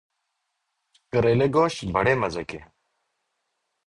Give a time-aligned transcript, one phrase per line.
[1.13, 2.69] کریلے گوشت بڑے مزے کے ہیں